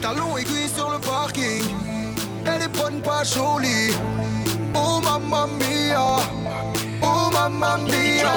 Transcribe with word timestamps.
Talon 0.00 0.36
aiguille 0.38 0.68
sur 0.74 0.90
le 0.90 0.98
parking. 0.98 1.62
Elle 2.46 2.62
est 2.62 2.68
bonne, 2.68 3.00
pas 3.02 3.22
jolie. 3.22 3.92
Oh 4.74 5.00
mamma 5.02 5.46
mia. 5.58 6.16
Oh 7.02 7.30
mamma 7.32 7.76
mia. 7.78 8.32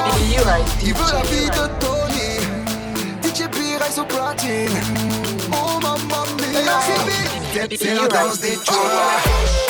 Il 0.84 0.94
veut 0.94 1.14
la 1.14 1.21
vie 1.23 1.50
de 1.50 1.68
Tony. 1.80 2.39
DJ 3.23 3.48
platine. 4.07 4.82
Oh 5.52 5.80
mamma 5.82 6.26
mia. 6.38 6.80
C'est 7.77 7.95
la 7.95 8.07
danse 8.07 8.39
des. 8.39 8.57
Ah. 8.68 9.62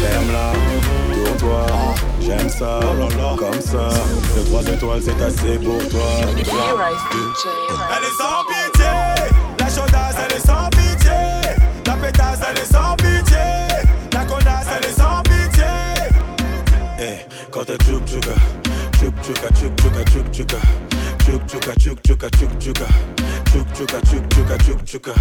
Ferme-la, 0.00 0.52
tourne-toi, 1.14 1.66
j'aime 2.20 2.48
ça, 2.48 2.80
comme 3.36 3.60
ça. 3.60 3.88
Le 4.36 4.42
droit 4.44 4.62
De 4.62 4.74
trois 4.76 4.98
étoiles, 5.00 5.02
c'est 5.02 5.22
assez 5.22 5.58
pour 5.58 5.88
toi. 5.88 6.00
Elle 6.28 6.38
est 6.40 6.44
sans 8.18 8.42
pitié, 8.48 8.86
la 9.58 9.68
chaudasse, 9.68 10.16
elle 10.24 10.36
est 10.36 10.46
sans 10.46 10.68
pitié. 10.70 11.10
La 11.86 11.94
pétasse, 11.94 12.40
elle 12.50 12.58
est 12.58 12.72
sans 12.72 12.96
pitié. 12.96 13.46
La 14.12 14.24
connasse, 14.24 14.66
elle 14.76 14.88
est 14.88 14.98
sans 14.98 15.22
pitié. 15.22 15.64
Eh, 16.98 17.50
quand 17.50 17.64
elle 17.68 17.78
tchouk 17.78 18.04
tchouka, 18.06 18.34
tchouk 18.98 19.14
tchouka, 19.22 19.48
tchouk 19.54 19.72
tchouka, 19.76 20.04
tchouk 20.04 20.26
tchouka. 20.32 20.58
Chuk 21.26 21.44
chuka 21.48 21.74
chuk 21.74 22.00
chuka 22.04 22.30
chuk 22.38 22.50
chuka. 22.60 22.86
Chuk 23.52 23.66
chuka 23.74 24.00
chuk 24.08 24.28
chuka 24.30 24.56
chuk 24.64 24.80
chuka. 24.86 25.14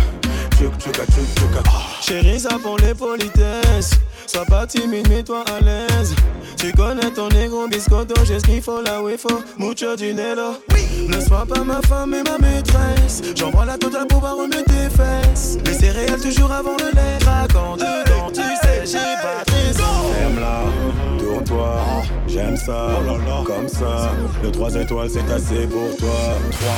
Chuk 0.55 0.73
chuka 0.77 1.03
chuk 1.13 1.27
chuka. 1.35 1.63
Chérie 1.99 2.39
ça 2.39 2.59
pour 2.61 2.77
les 2.77 2.93
politesses. 2.93 3.99
Sois 4.27 4.45
pas 4.45 4.67
timide 4.67 5.09
mets-toi 5.09 5.43
à 5.47 5.59
l'aise. 5.61 6.15
Tu 6.57 6.71
connais 6.73 7.09
ton 7.09 7.29
négro 7.29 7.67
biscotto 7.67 8.13
J'ai 8.23 8.39
ce 8.39 8.45
qu'il 8.45 8.61
faut 8.61 8.83
là 8.83 9.01
où 9.01 9.09
il 9.09 9.17
faut. 9.17 9.41
Mucho 9.57 9.95
dinero. 9.95 10.61
Ne 11.09 11.19
sois 11.19 11.47
pas 11.47 11.63
ma 11.63 11.81
femme 11.81 12.13
et 12.13 12.21
ma 12.21 12.37
maîtresse. 12.37 13.23
J'envoie 13.35 13.65
la 13.65 13.79
totale 13.79 14.05
pour 14.05 14.19
voir 14.19 14.37
remuer 14.37 14.63
tes 14.63 14.89
fesses 14.95 15.57
Les 15.65 15.73
céréales 15.73 16.21
toujours 16.21 16.51
avant 16.51 16.77
le 16.77 16.91
lait. 16.95 17.17
Raconte 17.25 17.83
quand 18.05 18.31
tu 18.31 18.41
sais 18.41 18.85
j'ai 18.85 19.15
pas 19.23 19.43
raison. 19.51 20.13
Ferme 20.13 20.39
J'aime 22.27 22.57
ça, 22.57 22.89
comme 23.45 23.67
ça. 23.67 24.11
Le 24.43 24.51
3 24.51 24.75
étoiles, 24.75 25.09
c'est 25.09 25.31
assez 25.31 25.67
pour 25.67 25.95
toi. 25.97 26.09
3, 26.51 26.69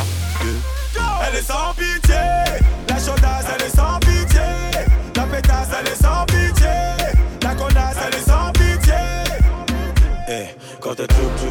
2, 0.43 1.01
Elle 1.27 1.39
est 1.39 1.41
sans 1.41 1.73
pitié. 1.73 2.15
La 2.89 2.95
chaudasse, 2.95 3.45
elle 3.55 3.65
est 3.65 3.75
sans 3.75 3.99
pitié. 3.99 4.41
La 5.15 5.23
pétasse, 5.23 5.69
elle 5.79 5.87
est 5.87 5.95
sans 5.95 6.25
pitié. 6.25 6.67
La 7.43 7.55
connasse, 7.55 7.97
elle 8.05 8.15
est 8.15 8.29
sans 8.29 8.51
pitié. 8.51 8.93
Eh, 10.29 10.47
quand 10.79 10.95
t'es 10.95 11.07
truc, 11.07 11.29
tu 11.39 11.47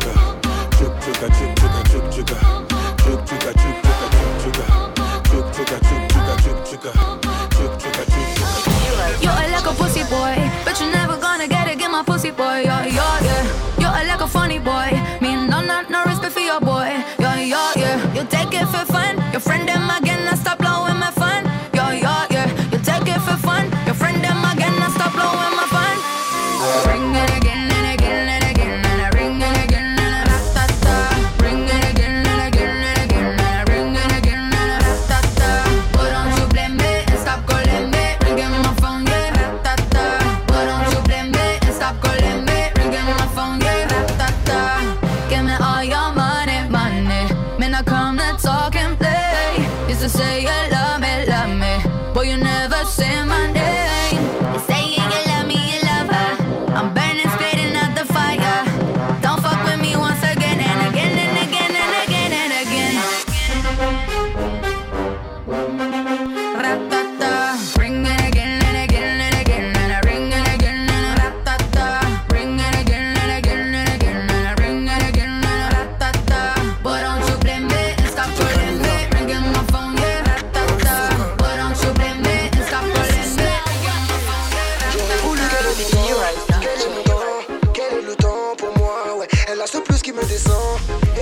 it 18.56 18.66
for 18.66 18.84
fun. 18.92 19.16
Your 19.32 19.40
friend 19.40 19.68
and 19.68 19.85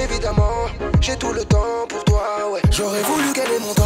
évidemment, 0.02 0.66
j'ai 1.00 1.16
tout 1.16 1.32
le 1.32 1.44
temps 1.44 1.87
pour 1.88 2.05
toi, 2.05 2.50
ouais. 2.52 2.61
J'aurais 2.70 3.02
voulu 3.02 3.32
gagner 3.32 3.58
mon 3.61 3.75
temps 3.75 3.84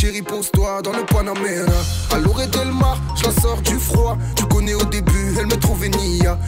Chérie, 0.00 0.22
pose-toi 0.22 0.82
dans 0.82 0.92
le 0.92 1.04
Panamera. 1.06 1.72
À 2.10 2.18
l'orée 2.18 2.46
Delmar, 2.48 2.98
je 3.16 3.24
la 3.24 3.30
sors 3.30 3.60
du 3.62 3.78
froid. 3.78 4.18
Tu 4.34 4.44
connais 4.46 4.74
au 4.74 4.84
début, 4.84 5.34
elle 5.38 5.46
me 5.46 5.56
trouvait 5.56 5.88
nia. 5.88 6.38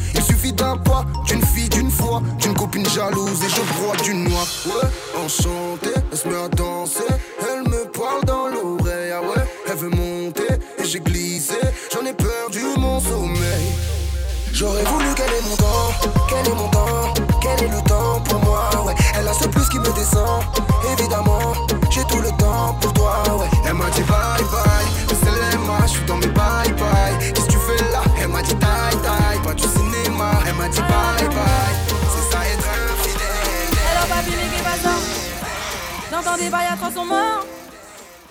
J'entends 36.17 36.37
des 36.37 36.49
bails 36.49 36.67
à 36.67 37.05
morts. 37.05 37.47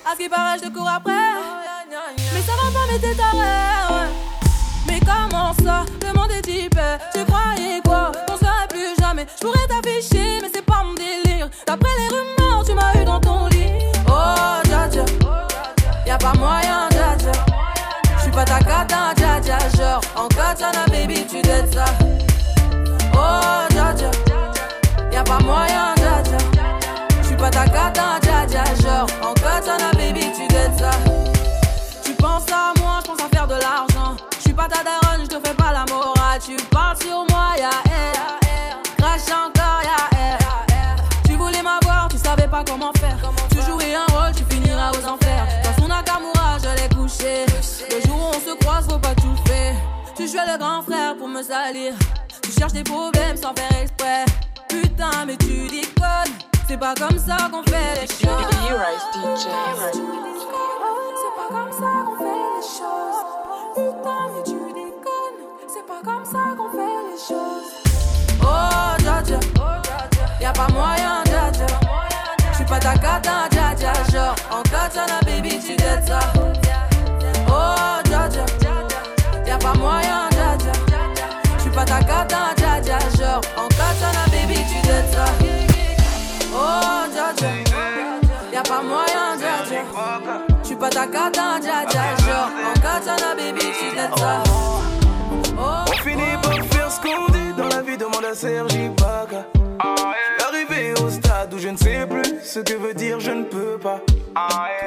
À 0.05 0.11
ce 0.13 0.17
qui 0.17 0.29
paraît, 0.29 0.57
je 0.61 0.67
te 0.67 0.73
cours 0.73 0.89
après. 0.89 1.13
Mais 2.33 2.41
ça 2.41 2.51
va 2.61 2.71
pas, 2.71 2.85
mais 2.91 2.99
t'es 2.99 3.15
taré, 3.15 4.09
Mais 4.87 4.99
comment 4.99 5.53
ça? 5.63 5.85
Est 6.37 6.41
type, 6.41 6.79
tu 7.13 7.23
croyais 7.23 7.81
quoi? 7.85 8.11
On 8.29 8.37
serait 8.37 8.67
plus 8.67 8.95
jamais. 8.99 9.25
Je 9.35 9.45
pourrais 9.45 9.67
t'afficher, 9.67 10.39
mais 10.41 10.49
c'est 10.53 10.65
pas 10.65 10.83
mon 10.83 10.93
délire. 10.95 11.47
D'après 11.67 11.89
les 11.99 12.07
rumeurs, 12.07 12.65
tu 12.65 12.73
m'as 12.73 12.99
eu 12.99 13.05
dans 13.05 13.19
ton 13.19 13.45
lit. 13.47 13.67
Oh, 14.07 14.61
dja 14.65 14.89
dja. 14.89 15.05
Y'a 16.05 16.17
pas 16.17 16.33
moyen, 16.33 16.89
dja 16.91 17.15
dja. 17.17 17.31
J'suis 18.19 18.31
pas 18.31 18.43
ta 18.43 18.59
cata, 18.59 19.13
dja 19.15 19.39
dja. 19.39 19.57
Genre, 19.77 20.01
en 20.15 20.27
katana, 20.27 20.85
baby, 20.87 21.25
tu 21.27 21.41
dettes 21.41 21.73
ça. 21.73 21.85
Oh, 23.13 23.67
dja 23.69 23.93
dja. 23.95 24.11
Y'a 25.11 25.23
pas 25.23 25.39
moyen, 25.39 25.94
J'suis 27.35 27.43
pas 27.43 27.49
ta 27.49 27.65
cata, 27.65 28.19
dja 28.21 28.47
dja. 28.47 28.63
Genre, 28.81 29.07
en 29.21 29.33
katana, 29.33 29.91
baby, 29.97 30.31
tu 30.31 30.47
dettes 30.47 30.79
ça. 30.79 30.91
Tu 32.01 32.13
penses 32.13 32.49
à 32.49 32.71
moi, 32.79 32.99
j'pense 33.03 33.19
à 33.19 33.27
faire 33.27 33.45
de 33.45 33.55
l'argent. 33.55 34.15
J'suis 34.39 34.53
pas 34.53 34.69
ta 34.69 34.81
daronne, 34.83 35.25
j'te 35.25 35.45
fais 35.45 35.53
pas 35.53 35.73
la 35.73 35.83
morale. 35.93 36.39
Tu 36.39 36.55
parles 36.67 36.95
sur 37.01 37.25
moi, 37.29 37.47
y'a 37.57 37.71
air. 37.91 38.39
Crash 38.97 39.27
encore, 39.27 39.81
y'a 39.83 40.17
air. 40.17 40.37
Tu 41.25 41.33
voulais 41.33 41.61
m'avoir, 41.61 42.07
tu 42.09 42.17
savais 42.17 42.47
pas 42.47 42.63
comment 42.65 42.93
faire. 42.99 43.17
Tu 43.51 43.57
jouais 43.63 43.95
un 43.95 44.05
rôle, 44.13 44.33
tu 44.33 44.45
finiras 44.55 44.91
aux 44.91 45.05
enfers. 45.05 45.45
Dans 45.65 45.81
son 45.81 45.89
Nakamura, 45.89 46.57
je 46.63 46.81
l'ai 46.81 46.95
couché. 46.95 47.45
Le 47.91 48.07
jour 48.07 48.15
où 48.15 48.29
on 48.29 48.39
se 48.49 48.55
croise, 48.63 48.87
faut 48.89 48.97
pas 48.97 49.15
tout 49.15 49.35
faire. 49.45 49.75
Tu 50.15 50.25
jouais 50.29 50.45
le 50.53 50.57
grand 50.57 50.81
frère 50.83 51.17
pour 51.17 51.27
me 51.27 51.43
salir. 51.43 51.95
Tu 52.41 52.51
cherches 52.57 52.73
des 52.73 52.83
problèmes 52.83 53.35
sans 53.35 53.53
faire 53.53 53.81
exprès. 53.81 54.23
Putain, 54.69 55.25
mais 55.27 55.35
tu 55.35 55.67
déconnes. 55.67 56.54
C'est 56.67 56.77
pas 56.77 56.95
comme 56.95 57.17
ça 57.19 57.37
qu'on 57.51 57.61
fait 57.63 58.01
les 58.01 58.07
choses. 58.07 58.17
C'est 58.17 58.25
pas 61.35 61.47
comme 61.49 61.71
ça 61.71 61.91
qu'on 62.05 62.17
fait 62.17 62.41
les 62.55 62.63
choses. 62.63 63.21
Putain, 63.75 64.21
mais 64.33 64.43
tu 64.43 64.57
déconnes. 64.73 65.41
C'est 65.67 65.85
pas 65.85 66.01
comme 66.03 66.25
ça 66.25 66.55
qu'on 66.57 66.69
fait 66.71 67.01
les 67.11 67.17
choses. 67.17 67.69
Oh, 68.41 68.97
dja 68.99 69.21
dja. 69.23 69.39
Y'a 70.41 70.51
pas 70.53 70.67
moyen, 70.73 71.23
dja 71.25 71.51
dja. 71.53 71.67
J'suis 72.53 72.65
pas 72.65 72.79
ta 72.79 72.97
cata, 72.97 73.47
dja 73.51 73.75
dja. 73.75 73.93
Genre, 74.11 74.35
en 74.51 74.63
katana, 74.63 75.19
baby, 75.23 75.59
tu 75.59 75.75
dettes 75.75 76.07
ça. 76.07 76.19
J'suis 90.75 90.81
pas 90.81 90.89
ta 90.89 91.07
cata, 91.07 91.59
dja 91.61 91.85
dja. 91.89 92.03
Genre, 92.25 92.51
en 92.67 92.79
katana, 92.81 93.35
baby, 93.35 93.65
tu 93.79 93.95
dettes 93.95 94.17
ça. 94.19 94.43
Oh, 95.57 95.85
On 95.87 95.91
finit 96.03 96.37
par 96.41 96.53
faire 96.65 96.91
ce 96.91 96.99
qu'on 96.99 97.31
dit 97.31 97.53
dans 97.57 97.67
la 97.69 97.81
vie, 97.81 97.97
demande 97.97 98.25
à 98.25 98.35
Sergi. 98.35 98.89
J'suis 98.97 100.45
arrivé 100.45 100.93
au 101.01 101.09
stade 101.09 101.53
où 101.53 101.59
je 101.59 101.69
ne 101.69 101.77
sais 101.77 102.05
plus 102.05 102.39
ce 102.43 102.59
que 102.59 102.73
veut 102.73 102.93
dire 102.93 103.21
je 103.21 103.31
ne 103.31 103.43
peux 103.43 103.77
pas. 103.77 104.01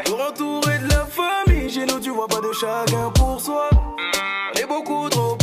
Toujours 0.05 0.29
entouré 0.29 0.79
de 0.79 0.89
la 0.91 1.07
famille, 1.07 1.71
chez 1.71 1.87
nous 1.87 2.01
tu 2.01 2.11
vois 2.11 2.29
pas 2.29 2.41
de 2.41 2.53
chacun 2.53 3.11
pour 3.15 3.41
soi. 3.41 3.71
On 3.73 4.61
est 4.61 4.67
beaucoup 4.67 5.09
trop 5.09 5.38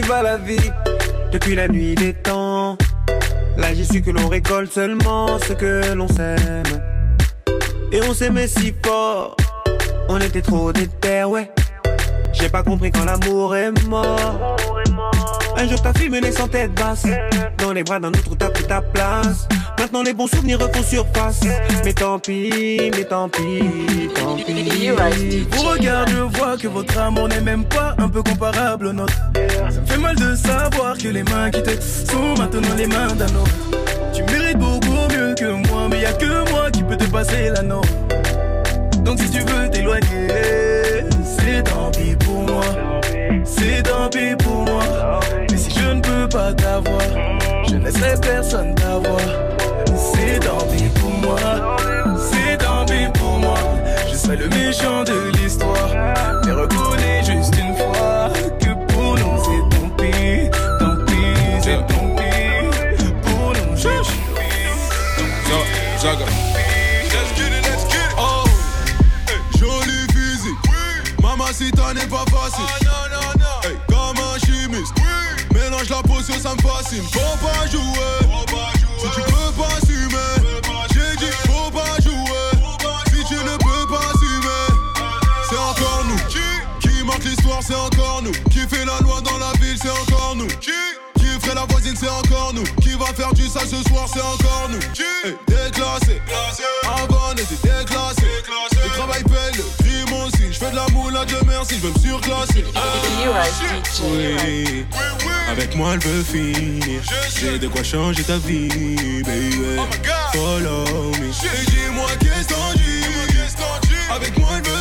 va 0.00 0.22
la 0.22 0.36
vie 0.36 0.70
depuis 1.32 1.54
la 1.54 1.68
nuit 1.68 1.94
des 1.94 2.14
temps. 2.14 2.76
Là 3.56 3.74
j'ai 3.74 3.84
su 3.84 4.02
que 4.02 4.10
l'on 4.10 4.28
récolte 4.28 4.72
seulement 4.72 5.38
ce 5.38 5.52
que 5.52 5.94
l'on 5.94 6.08
sème. 6.08 6.62
Et 7.92 8.00
on 8.08 8.14
s'aimait 8.14 8.48
si 8.48 8.74
fort, 8.84 9.36
on 10.08 10.18
était 10.18 10.42
trop 10.42 10.72
déter, 10.72 11.24
ouais. 11.24 11.50
J'ai 12.32 12.48
pas 12.48 12.62
compris 12.62 12.90
quand 12.90 13.04
l'amour 13.04 13.54
est 13.54 13.70
mort. 13.86 14.56
Un 15.56 15.68
jour 15.68 15.80
ta 15.80 15.92
fille 15.92 16.08
menait 16.08 16.32
sans 16.32 16.48
tête 16.48 16.72
basse. 16.74 17.06
Dans 17.58 17.72
les 17.72 17.82
bras 17.82 18.00
d'un 18.00 18.08
autre 18.08 18.36
t'as 18.38 18.50
pris 18.50 18.64
ta 18.64 18.80
place. 18.80 19.46
Maintenant 19.78 20.02
les 20.02 20.14
bons 20.14 20.26
souvenirs 20.26 20.58
refont 20.58 20.82
surface. 20.82 21.40
Mais 21.84 21.92
tant 21.92 22.18
pis, 22.18 22.90
mais 22.96 23.04
tant 23.04 23.28
pis, 23.28 24.10
tant 24.14 24.36
pis. 24.36 25.46
Vous 25.50 25.62
regarde, 25.62 26.08
je 26.10 26.38
vois 26.38 26.56
que 26.56 26.68
votre 26.68 26.98
amour 26.98 27.28
n'est 27.28 27.40
même 27.40 27.64
pas 27.64 27.94
un 27.98 28.08
peu 28.08 28.22
comparable 28.22 28.86
au 28.86 28.92
nôtre. 28.92 29.14
Ça 29.34 29.80
me 29.80 29.86
fait 29.86 29.98
mal 29.98 30.16
de 30.16 30.34
savoir 30.34 30.96
que 30.96 31.08
les 31.08 31.22
mains 31.22 31.50
qui 31.50 31.62
te 31.62 31.70
sont 31.80 32.34
maintenant 32.38 32.74
les 32.76 32.86
mains 32.86 33.14
d'un 33.14 33.26
autre. 33.26 33.80
Tu 34.12 34.22
mérites 34.22 34.58
beaucoup 34.58 35.08
mieux 35.10 35.34
que 35.34 35.68
moi, 35.68 35.88
mais 35.90 36.00
y 36.00 36.06
a 36.06 36.12
que 36.12 36.50
moi 36.50 36.70
qui 36.70 36.82
peux 36.82 36.96
te 36.96 37.04
passer 37.04 37.50
la 37.50 37.62
norme. 37.62 37.88
Donc 39.04 39.18
si 39.18 39.30
tu 39.30 39.40
veux 39.40 39.68
t'éloigner, 39.70 40.28
c'est 41.38 41.62
tant 41.64 41.90
pis 41.90 42.16
pour 42.16 42.42
moi. 42.42 42.62
C'est 43.44 43.82
tant 43.82 44.08
pis 44.08 44.34
pour 44.42 44.64
moi. 44.64 45.20
Mais 45.50 45.56
si 45.56 45.70
je 45.70 45.90
ne 45.90 46.00
peux 46.00 46.28
pas 46.28 46.52
t'avoir, 46.52 47.00
je 47.68 47.74
ne 47.76 47.84
laisserai 47.84 48.14
personne 48.20 48.74
t'avoir. 48.74 49.20
C'est 49.96 50.40
tant 50.40 50.66
pis 50.66 50.88
pour 51.00 51.10
moi. 51.10 51.38
C'est 52.18 52.58
tant 52.58 52.84
pis 52.86 53.06
pour 53.14 53.38
moi. 53.38 53.58
Je 54.10 54.16
serai 54.16 54.36
le 54.36 54.48
méchant 54.48 55.04
de 55.04 55.30
l'histoire. 55.36 55.90
Mais 56.44 56.52
reconnais 56.52 57.22
juste 57.24 57.54
une 57.56 57.76
fois 57.76 58.30
que 58.60 58.92
pour 58.92 59.14
nous 59.14 59.36
c'est 59.44 59.76
tant 59.76 59.88
pis. 59.96 60.50
Tant 60.78 60.96
pis, 61.06 61.62
c'est 61.62 61.86
tant 61.86 62.08
pis. 62.16 63.04
Pour 63.22 63.52
nous, 63.52 63.76
j'ai 63.76 64.00
Zaga. 66.00 66.26
Let's 66.26 67.30
get 67.38 67.52
it, 67.52 67.62
let's 67.62 67.84
get 67.92 68.04
Me 76.84 77.00
fascine. 77.00 77.02
s'il 77.02 77.20
faut 77.20 77.36
pas 77.38 77.66
jouer. 77.66 78.14
Si 78.98 79.06
tu 79.10 79.20
peux 79.20 79.52
pas 79.56 79.68
assumer, 79.76 80.34
j'ai 80.92 81.16
dit 81.16 81.32
faut 81.46 81.70
pas 81.70 82.00
jouer. 82.02 82.50
Si 83.06 83.24
tu 83.24 83.34
ne 83.34 83.56
peux 83.56 83.86
pas 83.88 84.00
assumer, 84.00 84.66
c'est 85.48 85.56
encore 85.56 86.04
nous. 86.06 86.80
Qui 86.80 87.04
marque 87.04 87.24
l'histoire, 87.24 87.60
c'est 87.62 87.74
encore 87.74 88.22
nous. 88.22 88.32
Qui 88.50 88.60
fait 88.60 88.84
la 88.84 88.98
loi 89.00 89.20
dans 89.20 89.38
la 89.38 89.52
ville, 89.60 89.78
c'est 89.80 89.90
encore 89.90 90.34
nous. 90.36 90.46
Qui 90.46 90.72
ferait 91.40 91.54
la 91.54 91.64
voisine, 91.66 91.96
c'est 91.98 92.08
encore 92.08 92.52
nous. 92.54 92.64
Qui 92.82 92.90
va 92.90 93.06
faire 93.06 93.32
du 93.32 93.46
sale 93.48 93.68
ce 93.68 93.82
soir, 93.88 94.06
c'est 94.12 94.20
encore 94.20 94.68
nous. 94.70 94.80
Hey, 95.24 95.36
déclassé, 95.46 96.20
avant 96.84 97.30
on 97.30 97.32
était 97.32 97.54
déclassé. 97.62 98.26
Le 98.72 98.88
travail 98.90 99.22
paye, 99.24 99.62
fais 100.64 100.70
de 100.70 100.76
la 100.76 100.88
moule 100.88 101.16
à 101.16 101.24
Dieu 101.24 101.38
merci, 101.46 101.76
je 101.76 101.86
veux 101.86 101.92
me 101.92 101.98
surclasser. 101.98 102.64
Oui, 104.02 104.84
avec 105.48 105.76
moi 105.76 105.94
elle 105.94 106.00
veut 106.00 106.22
finir. 106.22 107.00
J'ai 107.38 107.58
de 107.58 107.68
quoi 107.68 107.82
changer 107.82 108.22
ta 108.22 108.38
vie, 108.38 108.68
baby. 109.22 109.78
Follow 110.32 111.10
me. 111.20 111.32
J'ai 111.32 111.66
dit 111.70 111.88
moi 111.92 112.06
qu'est-ce 112.18 112.48
t'en 112.48 112.72
dis 112.74 114.14
Avec 114.14 114.38
moi 114.38 114.48
elle 114.56 114.70
veut 114.70 114.73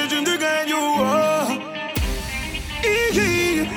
ça 0.00 0.06
c'est 0.08 0.20
le 0.20 0.26
jeu 0.26 0.32
du 0.32 0.38
gagne, 0.38 0.74
oh. 0.74 1.46
Iggy. 2.84 3.68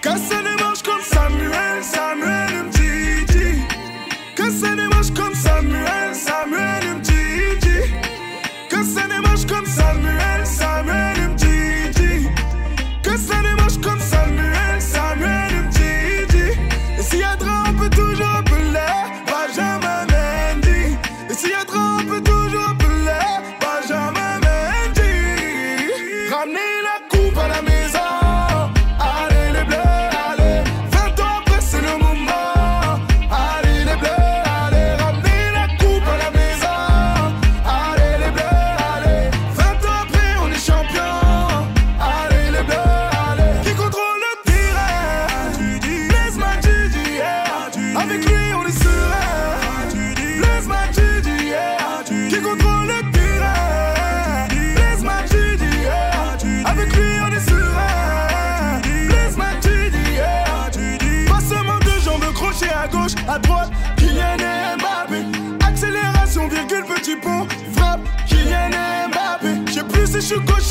Casser 0.00 0.42
les 0.42 0.62
manches 0.62 0.82
comme 0.82 1.02
Samuel, 1.02 1.50
Samuel 1.50 1.67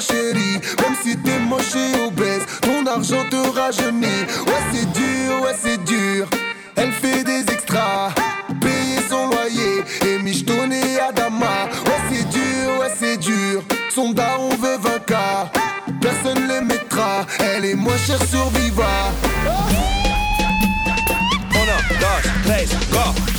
Chérie. 0.00 0.60
Même 0.82 0.96
si 1.02 1.16
t'es 1.16 1.38
moche 1.38 1.74
et 1.76 2.06
obèse, 2.06 2.42
ton 2.60 2.86
argent 2.86 3.24
te 3.30 3.36
rajeunit. 3.36 4.22
Ouais, 4.46 4.62
c'est 4.72 4.92
dur, 4.92 5.42
ouais, 5.42 5.56
c'est 5.60 5.82
dur. 5.84 6.28
Elle 6.76 6.92
fait 6.92 7.22
des 7.24 7.42
extras, 7.52 8.10
payer 8.60 9.00
son 9.08 9.28
loyer 9.28 9.84
et 10.06 10.18
michetonner 10.18 10.98
Adama. 11.00 11.68
Ouais, 11.86 12.00
c'est 12.10 12.28
dur, 12.28 12.78
ouais, 12.80 12.92
c'est 12.98 13.16
dur. 13.16 13.62
Son 13.94 14.10
daron 14.10 14.50
veut 14.50 14.78
20K, 14.78 15.16
personne 16.00 16.48
les 16.48 16.60
mettra. 16.60 17.26
Elle 17.38 17.64
est 17.64 17.74
moins 17.74 17.96
chère 18.06 18.22
sur 18.28 18.48
Viva. 18.50 19.12
Uno, 21.52 21.76
dos, 22.00 22.28
tres, 22.44 22.68
go. 22.90 23.33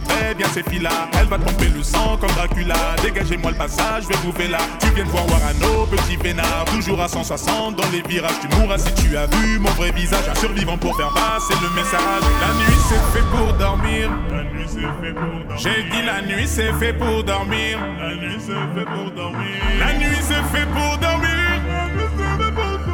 très 0.00 0.34
bien 0.34 0.46
ces 0.52 0.62
filles-là. 0.62 1.08
Elle 1.18 1.26
va 1.26 1.38
tromper 1.38 1.68
le 1.68 1.82
sang 1.82 2.16
comme 2.20 2.30
Dracula. 2.30 2.74
Dégagez-moi 3.02 3.52
le 3.52 3.56
passage, 3.56 4.04
je 4.04 4.08
vais 4.08 4.14
trouver 4.14 4.48
là. 4.48 4.58
Tu 4.80 4.88
viens 4.90 5.04
de 5.04 5.10
voir 5.10 5.26
Warano, 5.26 5.86
petit 5.86 6.16
vénard. 6.16 6.64
Toujours 6.66 7.00
à 7.00 7.08
160 7.08 7.76
dans 7.76 7.88
les 7.92 8.02
virages. 8.02 8.38
Tu 8.40 8.56
mourras 8.56 8.78
si 8.78 8.92
tu 8.94 9.16
as 9.16 9.26
vu 9.26 9.58
mon 9.58 9.70
vrai 9.70 9.90
visage. 9.92 10.28
Un 10.30 10.34
survivant 10.34 10.76
pour 10.76 10.96
faire 10.96 11.12
passer 11.12 11.54
le 11.62 11.70
message. 11.74 12.22
La 12.40 12.54
nuit 12.54 12.78
c'est 12.88 13.18
fait 13.18 13.26
pour 13.30 13.52
dormir. 13.54 14.10
La 14.30 14.44
nuit 14.44 14.66
c'est 14.66 14.80
fait 14.80 15.12
pour 15.12 15.44
dormir. 15.44 15.58
J'ai 15.58 15.82
dit 15.90 16.02
la 16.04 16.22
nuit 16.22 16.46
c'est 16.46 16.72
fait 16.74 16.92
pour 16.92 17.24
dormir. 17.24 17.78
La 17.98 18.14
nuit 18.14 18.38
c'est 18.38 18.52
fait 18.52 18.84
pour 18.84 19.10
dormir. 19.12 19.48
La 19.78 19.92
nuit 19.94 20.16
c'est 20.20 20.58
fait 20.58 20.66
pour 20.66 20.98
dormir. 20.98 21.28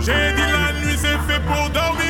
J'ai 0.01 0.33
dit 0.35 0.43
la 0.43 0.73
nuit 0.81 0.97
c'est 0.97 1.19
fait 1.33 1.41
pour 1.47 1.71
dormir. 1.71 2.05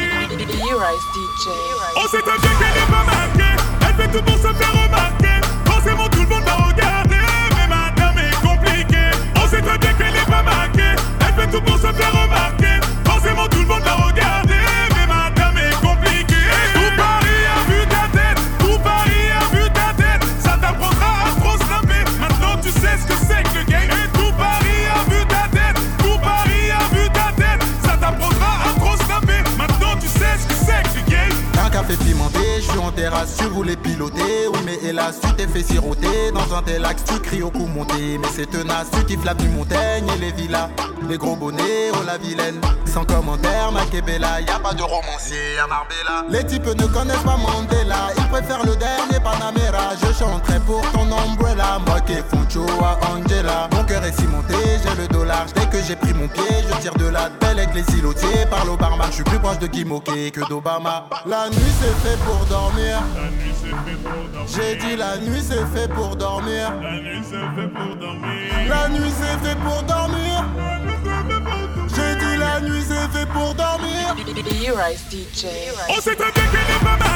On 1.97 2.09
sait 2.09 2.19
oh, 2.25 2.31
un 2.31 2.41
bien 2.41 2.51
qu'elle 2.59 2.75
n'est 2.75 2.91
pas 2.91 3.05
marquée. 3.05 3.54
Elle 3.97 4.07
fait 4.07 4.19
tout 4.19 4.25
pour 4.25 4.37
se 4.37 4.53
faire 4.53 4.73
remarquer. 4.73 5.41
Forcément, 5.65 6.09
tout 6.09 6.23
le 6.23 6.27
monde 6.27 6.43
va 6.45 6.55
regarder. 6.55 7.17
Mais 7.57 7.69
madame 7.69 8.19
est 8.19 8.35
compliquée. 8.45 9.11
On 9.37 9.47
sait 9.47 9.63
très 9.63 9.79
bien 9.79 9.93
qu'elle 9.93 10.17
est 10.17 10.31
pas 10.31 10.43
marquée. 10.43 10.97
Elle 11.21 11.35
fait 11.35 11.51
tout 11.51 11.63
pour 11.63 11.77
se 11.77 11.93
faire 11.93 12.09
remarquer. 12.09 12.24
fait 31.85 31.97
pimenter, 31.97 32.57
je 32.57 32.71
suis 32.71 32.79
en 32.79 32.91
terrasse, 32.91 33.37
tu 33.39 33.45
voulais 33.45 33.77
piloter. 33.77 34.49
Oui, 34.53 34.59
mais 34.65 34.79
hélas, 34.89 35.19
tu 35.23 35.33
t'es 35.35 35.47
fait 35.47 35.63
siroter. 35.63 36.31
Dans 36.33 36.57
un 36.57 36.63
tel 36.63 36.85
axe, 36.85 37.05
tu 37.05 37.19
cries 37.21 37.43
au 37.43 37.51
coup 37.51 37.67
monté. 37.67 38.19
Mais 38.19 38.29
c'est 38.35 38.51
tenace, 38.51 38.89
tu 38.93 39.05
kiffes 39.05 39.25
la 39.25 39.35
plus 39.35 39.49
montagne 39.49 40.07
et 40.17 40.19
les 40.19 40.33
villas. 40.33 40.71
Les 41.09 41.19
gros 41.19 41.37
bonnets, 41.37 41.91
oh 41.93 42.03
la 42.07 42.19
vilaine. 42.19 42.61
Sans 42.87 43.05
commentaire, 43.05 43.73
Makebela, 43.73 44.41
y 44.41 44.51
a 44.51 44.59
pas 44.59 44.73
de 44.73 44.83
romancier 44.83 45.59
à 45.63 45.67
Marbella. 45.67 46.25
Les 46.29 46.45
types 46.47 46.67
ne 46.67 46.87
connaissent 46.87 47.25
pas 47.25 47.37
Mandela, 47.37 48.11
ils 48.17 48.29
préfèrent 48.29 48.65
le 48.65 48.77
dernier 48.77 49.21
Panamera. 49.23 49.95
Je 50.01 50.13
chanterai 50.13 50.61
pour 50.61 50.81
ton 50.93 51.11
umbrella, 51.13 51.81
moi 51.87 52.01
qui 52.01 52.15
à 52.15 52.99
Angela. 53.11 53.69
Mon 53.73 53.85
cœur 53.85 54.05
est 54.05 54.19
cimenté, 54.19 54.55
j'ai 54.83 55.03
le 55.03 55.09
dollar. 55.09 55.47
Dès 55.55 55.67
que 55.67 55.83
j'ai 55.85 55.97
pris 55.97 56.15
mon 56.15 56.29
pied, 56.29 56.43
je 56.69 56.81
tire 56.81 56.95
de 56.95 57.07
la 57.07 57.31
tête 57.41 57.59
avec 57.59 57.75
les 57.75 57.99
îlotiers. 57.99 58.47
Par 58.51 58.65
l'Obama, 58.65 59.07
je 59.09 59.17
suis 59.17 59.25
plus 59.25 59.39
proche 59.39 59.59
de 59.59 59.67
Kimoke 59.67 60.31
que 60.33 60.49
d'Obama. 60.49 61.07
La 61.27 61.49
nuit 61.51 61.74
c'est 61.81 62.09
fait 62.09 62.17
pour 62.25 62.45
dormir. 62.47 63.03
J'ai 64.47 64.77
dit 64.77 64.97
la 64.97 65.19
nuit 65.19 65.41
c'est 65.41 65.67
fait 65.75 65.89
pour 65.89 66.17
dormir. 66.17 66.73
La 66.83 67.01
nuit 67.01 67.23
c'est 67.23 67.61
fait 67.61 67.69
pour 67.69 67.97
dormir. 67.97 68.65
La 68.69 68.89
nuit 68.89 69.13
c'est 69.17 69.49
fait 69.49 69.57
pour 69.57 69.83
dormir. 69.83 70.45
J'ai 71.89 72.15
dit 72.19 72.37
la 72.39 72.61
nuit 72.61 72.85
c'est 72.87 73.19
fait 73.19 73.27
pour 73.27 73.55
dormir. 73.55 74.17
On 75.89 76.01
s'est 76.01 76.17
très 76.17 76.33
bien 76.33 76.43
que 76.43 77.14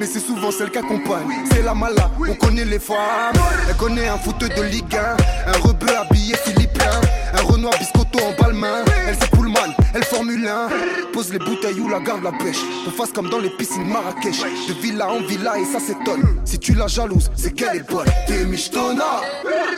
Mais 0.00 0.06
c'est 0.06 0.20
souvent 0.20 0.50
celle 0.50 0.70
qui 0.70 0.78
accompagne. 0.78 1.28
C'est 1.52 1.62
la 1.62 1.74
mala, 1.74 2.10
on 2.18 2.34
connaît 2.34 2.64
les 2.64 2.78
femmes. 2.78 2.96
Elle 3.68 3.76
connaît 3.76 4.08
un 4.08 4.16
foot 4.16 4.38
de 4.38 4.62
Ligue 4.62 4.96
1. 4.96 5.52
Un 5.52 5.58
rebeu 5.58 5.94
habillé 5.94 6.34
philippin. 6.36 6.90
Un 7.34 7.42
Renoir 7.42 7.74
biscotto 7.78 8.18
en 8.24 8.42
balmain. 8.42 8.84
Elle 9.06 9.16
c'est 9.20 9.30
Pullman, 9.30 9.74
elle 9.94 10.04
Formule 10.04 10.48
1. 10.48 10.68
Pose 11.12 11.30
les 11.30 11.38
bouteilles 11.38 11.78
ou 11.78 11.88
la 11.90 12.00
garde 12.00 12.24
la 12.24 12.32
pêche. 12.32 12.60
On 12.86 12.90
fasse 12.90 13.12
comme 13.12 13.28
dans 13.28 13.38
les 13.38 13.50
piscines 13.50 13.86
Marrakech. 13.86 14.40
De 14.68 14.72
villa 14.80 15.10
en 15.10 15.20
villa 15.20 15.58
et 15.58 15.64
ça 15.66 15.78
s'étonne. 15.78 16.40
Si 16.46 16.58
tu 16.58 16.72
la 16.72 16.86
jalouses, 16.86 17.30
c'est 17.36 17.52
qu'elle 17.52 17.76
est 17.76 17.90
bonne. 17.90 18.06
T'es 18.26 18.44
michetonna. 18.44 19.20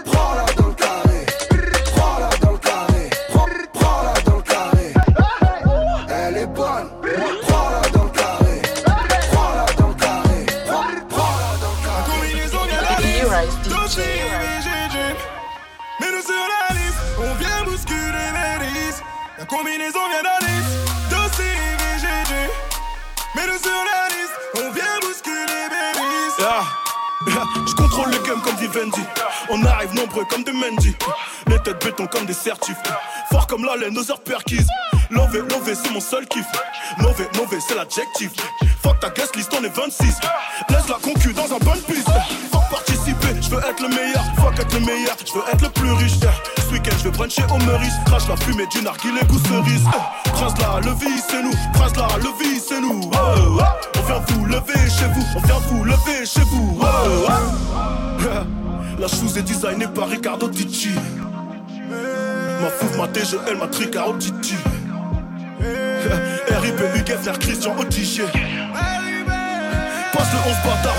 Prends-la 0.05 0.68
combinaison 19.59 19.99
vient 20.09 20.23
la 20.23 20.39
liste. 20.47 20.79
Dossier 21.11 21.53
VGG. 21.79 22.33
Mets-nous 23.35 23.59
sur 23.59 23.83
la 23.91 24.09
liste. 24.15 24.37
On 24.55 24.71
vient 24.71 24.99
bousculer 25.01 25.65
les 25.75 25.99
risques. 25.99 26.43
Ah. 26.49 26.63
Je 27.67 27.75
contrôle 27.75 28.11
le 28.11 28.19
game 28.19 28.41
comme 28.41 28.57
Vivendi. 28.57 29.01
On 29.51 29.65
arrive 29.65 29.95
nombreux 29.95 30.25
comme 30.27 30.45
des 30.45 30.53
Mendy. 30.53 30.95
Les 31.49 31.59
têtes 31.59 31.85
béton 31.85 32.07
comme 32.07 32.27
des 32.27 32.35
certifs. 32.35 32.77
Fort 33.31 33.47
comme 33.47 33.65
la 33.65 33.77
laine, 33.77 33.95
nos 33.95 34.09
heures 34.11 34.23
perquises. 34.23 34.69
Lové, 35.11 35.41
lové, 35.41 35.75
c'est 35.75 35.91
mon 35.91 36.01
seul 36.01 36.27
kiff. 36.27 36.47
Mauvais, 36.99 37.29
mauvais, 37.37 37.59
c'est 37.67 37.75
l'adjectif. 37.75 38.33
Fuck 38.83 39.01
ta 39.01 39.11
guest 39.11 39.35
list, 39.35 39.53
on 39.59 39.65
est 39.65 39.75
26. 39.75 40.21
Laisse 40.69 40.89
la 40.89 40.97
concu 40.97 41.33
dans 41.33 41.53
un 41.53 41.59
bonne 41.59 41.81
piste. 41.83 42.09
Fuck 42.53 42.69
participer, 42.71 42.98
je 43.41 43.51
veux 43.51 43.59
être 43.59 43.83
le 43.83 43.89
meilleur. 43.89 44.25
Fuck 44.37 44.59
être 44.59 44.75
le 44.75 44.81
meilleur, 44.81 45.17
je 45.27 45.33
veux 45.33 45.45
être 45.53 45.63
le 45.63 45.69
plus 45.71 45.93
riche. 45.93 46.19
Ce 46.21 46.73
week-end, 46.73 46.97
je 46.99 47.05
vais 47.05 47.11
bruncher 47.11 47.45
au 47.53 47.59
Meurice. 47.65 47.95
Crache 48.07 48.29
la 48.29 48.37
fumée 48.37 48.67
du 48.67 48.83
narguilé 48.83 49.21
goût 49.29 49.39
cerise. 49.39 49.85
Eh, 49.87 50.31
Prince 50.31 50.55
la 50.61 50.81
levis, 50.81 51.21
c'est 51.29 51.43
nous. 51.43 51.55
Prince 51.75 51.97
la 51.97 52.09
levis, 52.19 52.61
c'est 52.61 52.81
nous. 52.81 53.01
Oh, 53.13 53.17
oh. 53.17 53.63
On 53.99 54.03
vient 54.07 54.23
vous 54.29 54.47
lever 54.47 54.91
chez 54.91 55.07
vous. 55.15 55.25
On 55.37 55.41
vient 55.41 55.61
vous 55.69 55.85
lever 55.85 56.27
chez 56.27 56.43
vous. 56.51 56.79
Oh. 56.81 57.29
La 58.99 59.07
chose 59.07 59.39
est 59.39 59.43
designée 59.43 59.87
par 59.87 60.09
Ricardo 60.09 60.49
Ticci. 60.49 60.91
Ma 62.61 62.69
fouve, 62.69 62.99
ma 62.99 63.07
TGL, 63.07 63.57
ma 63.57 63.69
tricaro 63.69 64.15
Titi. 64.15 64.57
RIP 66.51 66.81
Hugues, 66.97 67.39
Christian 67.39 67.77
Autichier. 67.79 68.25
Passe 70.13 70.33
le 70.33 70.51
11 70.51 70.57
bâtard, 70.65 70.97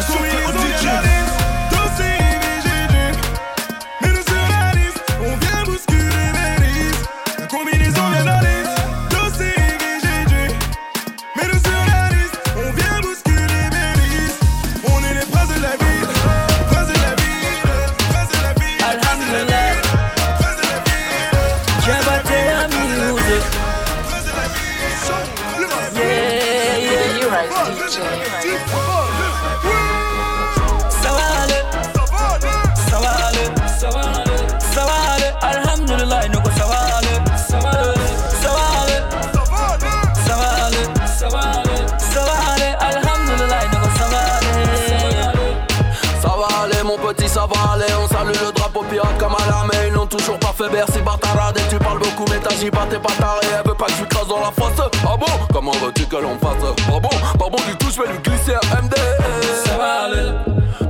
comme 49.29 49.71
à 49.71 49.85
Ils 49.87 49.93
n'ont 49.93 50.05
toujours 50.05 50.39
pas 50.39 50.53
fait 50.57 50.69
Bercy 50.69 50.99
Bartarade 51.01 51.57
Et 51.57 51.69
tu 51.69 51.77
parles 51.77 51.99
beaucoup 51.99 52.25
mais 52.29 52.39
t'agis 52.39 52.71
pas, 52.71 52.85
t'es 52.89 52.99
pas 52.99 53.13
taré. 53.19 53.45
Elle 53.57 53.69
veut 53.69 53.75
pas 53.75 53.85
que 53.85 53.99
lui 53.99 54.07
crasse 54.09 54.27
dans 54.27 54.39
la 54.39 54.51
face. 54.51 54.89
Ah 55.03 55.17
bon? 55.17 55.25
Comment 55.53 55.71
veux-tu 55.71 56.05
que 56.05 56.15
l'on 56.17 56.37
fasse? 56.39 56.63
Ah 56.87 56.99
bon? 56.99 57.09
Pas 57.09 57.49
bon 57.49 57.57
du 57.67 57.75
tout, 57.77 57.87
je 57.91 58.01
vais 58.01 58.11
lui 58.11 58.19
glisser 58.19 58.53
un 58.53 58.81
MD. 58.81 58.93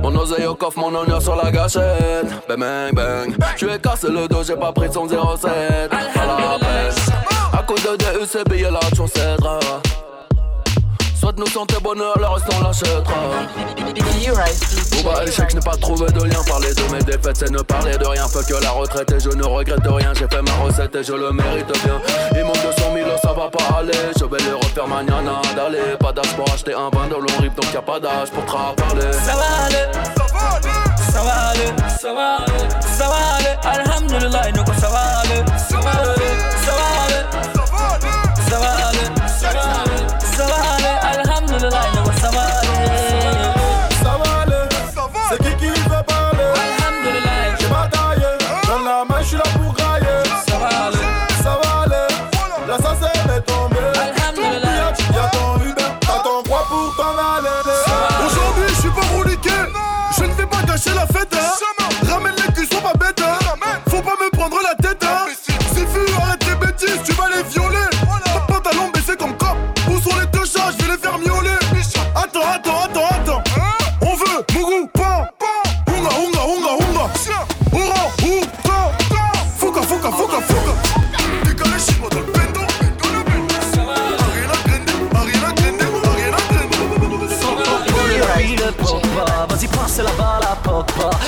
Mon 0.02 0.14
oseille 0.16 0.46
au 0.46 0.54
coffre, 0.54 0.78
mon 0.78 0.94
honneur 0.94 1.20
sur 1.20 1.36
la 1.36 1.50
gâchette. 1.50 2.26
Bang 2.48 2.92
bang 2.94 3.34
lui 3.62 3.72
ai 3.72 3.78
cassé 3.78 4.08
le 4.08 4.26
dos, 4.26 4.42
j'ai 4.42 4.56
pas 4.56 4.72
pris 4.72 4.92
son 4.92 5.06
07 5.06 5.14
À 5.14 6.26
la 6.26 6.58
peine. 6.58 6.94
À 7.52 7.62
cause 7.62 7.82
de 7.82 7.96
DU, 7.96 8.26
c'est 8.26 8.44
payé 8.44 8.68
la 8.70 8.80
chaussette 8.96 9.40
Soit 11.20 11.38
nous 11.38 11.46
santé 11.48 11.76
bonheur, 11.82 12.18
le 12.18 12.26
reste 12.26 12.46
on 12.58 12.64
l'achètera. 12.64 13.14
Bon 14.92 15.02
bah 15.04 15.22
échec, 15.26 15.50
je 15.50 15.56
n'ai 15.56 15.60
pas 15.60 15.76
trouvé 15.76 16.06
de 16.12 16.24
lien. 16.24 16.42
Parler 16.46 16.72
de 16.72 16.82
mes 16.94 17.02
défaites, 17.02 17.36
c'est 17.36 17.50
ne 17.50 17.60
parler 17.60 17.98
de 17.98 18.06
rien. 18.06 18.26
Fait 18.26 18.46
que 18.46 18.62
la 18.62 18.70
retraite 18.70 19.12
et 19.12 19.20
je 19.20 19.28
ne 19.28 19.44
regrette 19.44 19.86
rien. 19.86 20.14
J'ai 20.14 20.26
fait 20.28 20.40
ma 20.40 20.52
recette 20.64 20.94
et 20.94 21.04
je 21.04 21.12
le 21.12 21.30
mérite 21.32 21.70
bien. 21.84 22.00
Il 22.34 22.44
manque 22.44 22.62
200 22.62 22.72
000, 22.94 23.10
ça 23.22 23.32
va 23.34 23.50
pas 23.50 23.78
aller. 23.80 23.92
Je 24.18 24.24
vais 24.24 24.42
le 24.48 24.56
refaire 24.56 24.88
mañana 24.88 25.42
d'aller. 25.54 25.96
Pas 25.98 26.12
d'âge 26.12 26.32
pour 26.36 26.50
acheter 26.54 26.72
un 26.72 26.88
bain 26.88 27.06
de 27.06 27.16
long 27.16 27.38
rip 27.40 27.54
Donc 27.54 27.70
y 27.72 27.76
a 27.76 27.82
pas 27.82 28.00
d'âge 28.00 28.30
pour 28.30 28.44
te 28.46 28.80
parler 28.80 29.12
Ça 29.12 29.34
va 29.36 29.64
aller, 29.66 29.92
ça 30.16 30.24
va 30.32 31.32
aller, 31.50 31.68
ça 32.00 32.14
va 32.14 32.36
aller, 32.36 32.68
ça 32.96 33.08
va 33.08 33.20
aller. 33.36 33.54
Alhamdulillah, 33.78 34.52
nous 34.52 34.64
ça 34.80 34.88
va 34.88 35.20
aller, 35.20 35.44
ça 35.68 35.80
va 35.80 35.90
aller, 35.90 36.19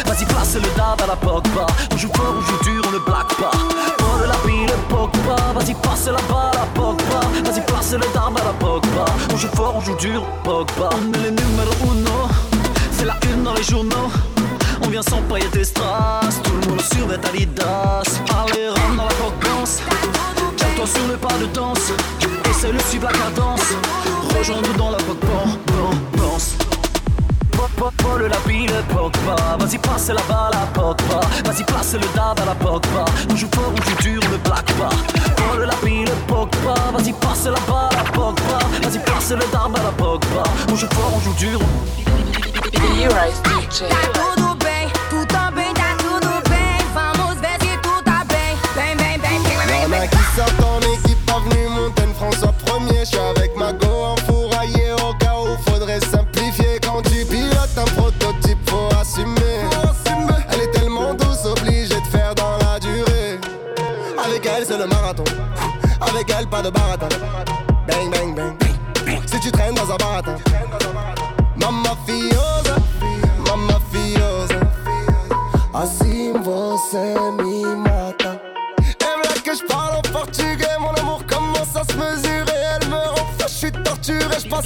Vas-y 0.06 0.24
passe 0.26 0.54
le 0.54 0.76
dab 0.76 1.00
à 1.02 1.06
la 1.06 1.16
Pogba. 1.16 1.66
On 1.92 1.96
joue 1.96 2.08
fort, 2.14 2.34
on 2.36 2.40
joue 2.40 2.64
dur, 2.64 2.82
on 2.86 2.90
ne 2.90 2.98
blague 2.98 3.34
pas. 3.40 3.50
Prends 3.98 4.18
la 4.18 4.34
pile 4.46 4.74
Pogba. 4.88 5.36
Vas-y 5.54 5.74
passe 5.74 6.06
la 6.06 6.20
balle 6.32 6.60
à 6.60 6.66
Pogba. 6.74 7.20
Vas-y 7.44 7.60
passe 7.62 7.92
le 7.92 8.06
dab 8.14 8.36
à 8.36 8.44
la 8.44 8.52
Pogba. 8.58 9.04
On 9.32 9.36
joue 9.36 9.48
fort, 9.54 9.74
on 9.76 9.80
joue 9.80 9.96
dur, 9.96 10.22
Pogba. 10.44 10.90
On 10.92 11.12
est 11.14 11.22
les 11.22 11.30
numéro 11.30 11.72
uno. 11.84 12.28
C'est 12.92 13.04
la 13.04 13.16
une 13.32 13.42
dans 13.42 13.54
les 13.54 13.62
journaux. 13.62 14.10
On 14.84 14.88
vient 14.88 15.02
sans 15.02 15.22
paillettes 15.22 15.56
et 15.56 15.64
strass. 15.64 16.40
Tout 16.42 16.52
le 16.62 16.68
monde 16.68 16.80
survêt 16.80 17.18
Adidas. 17.28 18.20
Allez 18.30 18.68
rentre 18.68 18.96
dans 18.96 19.04
la 19.04 19.14
Pogba 19.14 19.42
Tiens-toi 20.56 20.86
sur 20.86 21.06
le 21.08 21.16
pas 21.16 21.38
de 21.40 21.46
danse. 21.46 21.92
Essaye 22.50 22.72
de 22.72 22.78
suivre 22.80 23.06
la 23.06 23.12
cadence. 23.12 23.72
Rejoins-nous 24.36 24.74
dans 24.74 24.90
la 24.90 24.98
Danse 24.98 26.21
Paul 27.90 28.28
la 28.28 28.36
pile 28.48 28.70
Pogba. 28.88 29.36
Vas-y 29.58 29.78
passe 29.78 30.08
la 30.08 30.22
balle 30.22 30.54
à 30.54 30.66
Pogba. 30.72 31.20
Vas-y 31.44 31.64
passe 31.64 31.94
le 31.94 32.14
dab 32.14 32.38
à 32.40 32.44
la 32.44 32.54
Pogba. 32.54 33.04
On 33.30 33.36
joue 33.36 33.48
fort, 33.54 33.72
on 33.72 33.90
joue 33.90 33.96
dur, 34.02 34.20
pas. 34.44 34.62
Paul 35.36 35.64
la 35.64 35.74
Pogba. 36.28 36.74
Vas-y 36.92 37.12
passe 37.12 37.44
la 37.46 37.60
balle 37.72 37.98
à 37.98 38.04
Pogba. 38.12 38.58
Vas-y 38.82 38.98
passe 39.00 39.30
le 39.30 39.52
dab 39.52 39.74
à 39.74 39.82
la 39.82 39.90
Pogba. 39.90 40.42
On 40.70 40.76
joue 40.76 40.86
fort, 40.92 41.20
dur. 41.38 41.60
Qui 42.70 43.06
François 52.22 52.51
pas 66.62 66.68
de 66.68 66.70
baratin. 66.70 67.08
Bang, 67.86 68.10
bang, 68.10 68.34
bang. 68.34 69.22
Si 69.26 69.40
tu 69.40 69.50
traînes 69.50 69.74
dans 69.74 69.90
un 69.90 69.96
baratin. 69.96 70.36
Mamma 71.56 71.96
fiosa, 72.06 72.76
mamma 73.46 73.80
fiosa. 73.90 74.60
Você 76.44 77.14
me 77.38 77.76
mata. 77.76 78.40
Que 79.44 79.54
je 79.54 79.64
parle 79.66 79.96
en 79.96 80.02
portugais. 80.12 80.78
Mon 80.78 80.94
amour 81.00 81.22
commence 81.26 81.74
à 81.74 81.82
se 81.84 81.96
mesurer. 81.96 82.60
Elle 82.80 82.88
me 82.88 82.96
rend 82.96 83.26
je 83.40 83.48
suis 83.48 83.72
torturé. 83.72 84.38
Je 84.38 84.48
pense. 84.48 84.62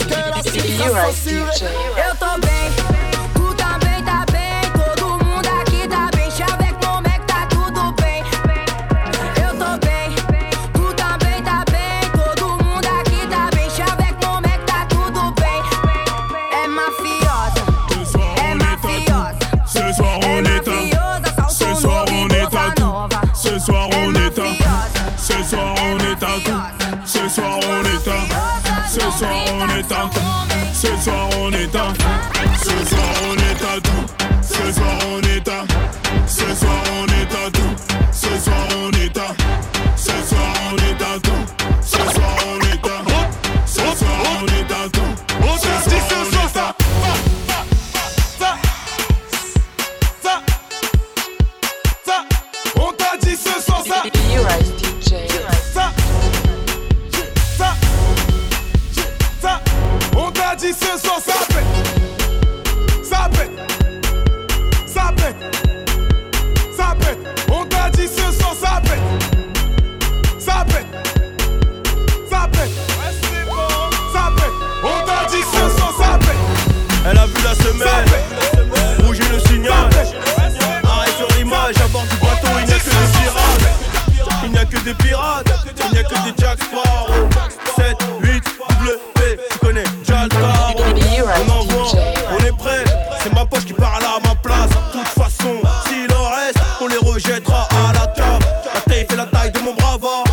don't 31.72 32.06
semaine. 77.78 78.26
Le 79.32 79.38
signal. 79.48 79.88
Arrêt 80.84 81.10
sur 81.16 81.28
l'image, 81.36 81.74
à 81.82 81.88
bord 81.88 82.02
du 82.02 82.16
bateau, 82.16 82.48
il 82.60 82.66
n'y 82.66 82.72
a 82.72 82.78
que 82.78 82.84
des 82.84 82.94
pirates. 83.18 83.64
Il 84.44 84.50
n'y 84.50 84.58
a 84.58 84.64
que 84.64 84.78
des 84.78 84.94
pirates, 84.94 85.46
il 85.84 85.92
n'y 85.92 85.98
a 85.98 86.02
que 86.02 86.14
des 86.14 86.34
Jack 86.38 86.58
Sparrow. 86.62 87.28
7, 87.76 87.96
8, 88.20 88.44
W, 88.84 89.38
tu 89.50 89.58
connais 89.58 89.84
Jack 90.04 90.32
Sparrow. 90.32 90.84
On 91.38 91.50
envoie, 91.52 92.00
on 92.32 92.44
est 92.44 92.56
prêt. 92.56 92.84
C'est 93.22 93.32
ma 93.34 93.44
poche 93.44 93.64
qui 93.64 93.72
parle 93.72 94.04
à 94.04 94.20
ma 94.26 94.34
place. 94.34 94.70
De 94.70 94.98
toute 94.98 95.08
façon, 95.08 95.56
s'il 95.86 96.12
en 96.14 96.28
reste, 96.30 96.60
on 96.80 96.88
les 96.88 96.98
rejettera 96.98 97.68
à 97.70 97.92
la 97.92 98.06
table. 98.06 98.46
La 98.74 98.80
taille 98.80 99.06
fait 99.08 99.16
la 99.16 99.26
taille 99.26 99.50
de 99.50 99.60
mon 99.60 99.74
brava. 99.74 100.24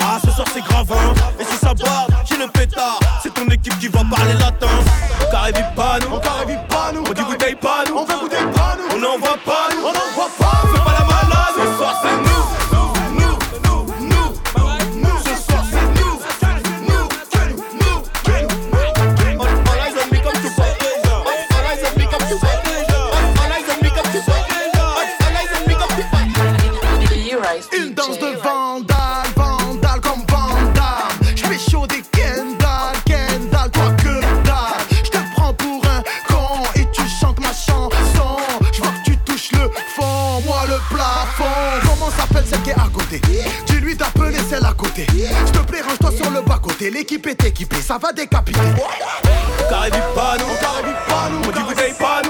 Ah, 0.00 0.18
ce 0.24 0.30
soir 0.30 0.46
c'est 0.52 0.62
grave, 0.62 0.90
hein. 0.92 1.14
Et 1.38 1.44
si 1.44 1.56
ça 1.56 1.74
barre, 1.74 2.06
j'ai 2.24 2.36
le 2.36 2.48
pétard. 2.48 2.98
C'est 3.22 3.32
ton 3.32 3.46
équipe 3.48 3.78
qui 3.78 3.88
va 3.88 4.00
parler 4.10 4.34
latin. 4.34 4.66
Car 5.30 5.74
pas 5.74 5.98
nous. 6.00 6.11
le 40.66 40.78
plafond. 40.88 41.44
Comment 41.86 42.10
s'appelle 42.10 42.44
celle 42.46 42.62
qui 42.62 42.70
est 42.70 42.74
à 42.74 42.88
côté? 42.92 43.20
Dis-lui 43.66 43.96
d'appeler 43.96 44.38
celle 44.48 44.64
à 44.64 44.72
côté. 44.72 45.06
S'il 45.10 45.52
te 45.52 45.58
plaît, 45.60 45.82
range-toi 45.82 46.12
sur 46.12 46.30
le 46.30 46.42
bas-côté. 46.42 46.90
L'équipe 46.90 47.26
est 47.26 47.44
équipée, 47.44 47.80
ça 47.80 47.98
va 47.98 48.12
décapiter. 48.12 48.60
Carré 49.68 49.90
du 49.90 49.98
panneau, 50.14 50.46
carré 50.60 50.82
du 50.82 50.94
panneau, 51.08 51.38
on 51.46 51.50
dit 51.50 51.62
bouteille 51.62 51.94
panneau. 51.98 52.21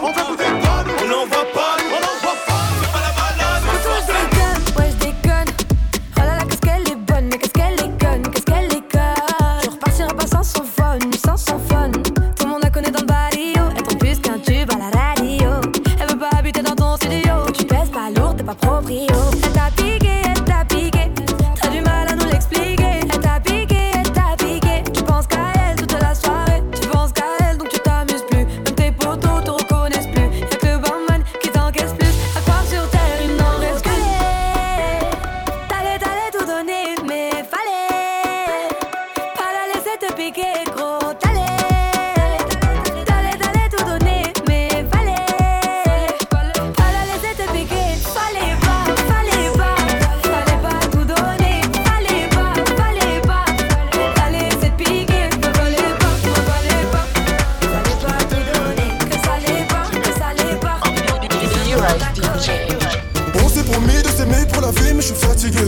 s'aimer 64.22 64.46
pour 64.52 64.62
la 64.62 64.70
vie, 64.70 64.94
mais 64.94 65.02
je 65.02 65.08
suis 65.08 65.14
fatigué. 65.14 65.66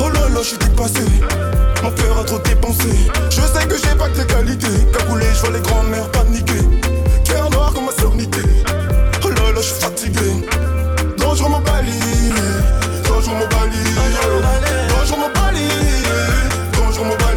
Oh 0.00 0.08
là 0.08 0.28
là, 0.28 0.40
je 0.40 0.48
suis 0.48 0.58
dépassé. 0.58 1.04
Mon 1.82 1.90
cœur 1.90 2.18
a 2.18 2.24
trop 2.24 2.38
dépensé. 2.38 2.88
Je 3.30 3.40
sais 3.40 3.66
que 3.66 3.76
j'ai 3.76 3.94
pas 3.96 4.08
que 4.08 4.18
les 4.18 4.26
qualités. 4.26 4.78
Cagoulé, 4.92 5.26
je 5.34 5.40
vois 5.40 5.50
les 5.50 5.60
grands-mères 5.60 6.10
paniquer. 6.10 6.62
Cœur 7.24 7.50
noir 7.50 7.72
comme 7.74 7.86
ma 7.86 7.92
soeur 7.92 8.12
Oh 9.24 9.28
là 9.28 9.52
là, 9.52 9.56
je 9.56 9.62
suis 9.62 9.80
fatigué. 9.80 10.46
Dangereux 11.18 11.50
mon 11.50 11.60
balai. 11.60 11.92
Dangereux 13.04 13.34
mon 13.34 13.48
balai. 13.48 13.82
Dangereux 14.88 15.20
mon 15.20 15.32
balai. 15.32 15.68
Dangereux 16.72 17.04
mon 17.04 17.16
balai. 17.16 17.35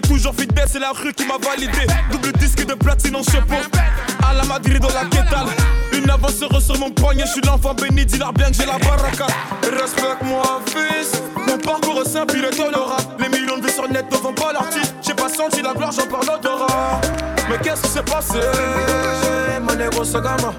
toujours 0.00 0.34
fidèle, 0.34 0.66
c'est 0.70 0.78
la 0.78 0.92
rue 0.92 1.12
qui 1.12 1.26
m'a 1.26 1.38
validé. 1.38 1.86
Double 2.10 2.32
disque 2.32 2.64
de 2.64 2.74
platine 2.74 3.16
en 3.16 3.22
chapeau. 3.22 3.54
À 4.28 4.34
la 4.34 4.44
Madrid 4.44 4.78
dans 4.80 4.88
la 4.88 5.04
quétale. 5.04 5.46
Une 5.92 6.08
avance 6.08 6.36
sur 6.36 6.78
mon 6.78 6.90
poignet, 6.90 7.24
je 7.26 7.32
suis 7.32 7.40
l'enfant 7.42 7.74
béni, 7.74 8.06
dis-leur 8.06 8.32
bien 8.32 8.48
que 8.48 8.54
j'ai 8.54 8.66
la 8.66 8.78
baraka. 8.78 9.26
Respecte-moi, 9.62 10.60
fils. 10.66 11.20
Mon 11.46 11.58
parcours 11.58 12.02
est 12.04 12.08
simple, 12.08 12.34
il 12.36 12.44
est. 12.44 12.50
Les 13.18 13.28
millions 13.28 13.58
de 13.58 13.66
vues 13.66 13.72
sur 13.72 13.88
net 13.88 14.06
ne 14.10 14.16
vont 14.16 14.32
pas 14.32 14.52
l'artiste. 14.52 14.94
J'ai 15.06 15.14
pas 15.14 15.28
senti 15.28 15.62
la 15.62 15.72
gloire, 15.74 15.92
j'en 15.92 16.06
parle 16.06 16.26
d'odorat. 16.26 17.00
Mais 17.48 17.58
qu'est-ce 17.58 17.82
qui 17.82 17.88
s'est 17.88 18.02
passé? 18.02 18.38
Mon 19.62 19.78
héros 19.78 20.04
se 20.04 20.18
gamme. 20.18 20.52